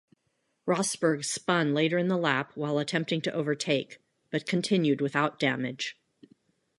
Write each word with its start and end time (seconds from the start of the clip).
Rosberg 0.67 1.23
spun 1.23 1.75
later 1.75 1.99
in 1.99 2.07
the 2.07 2.17
lap 2.17 2.53
while 2.55 2.79
attempting 2.79 3.21
to 3.21 3.33
overtake, 3.33 3.99
but 4.31 4.47
continued 4.47 4.99
without 4.99 5.37
damage. 5.37 5.95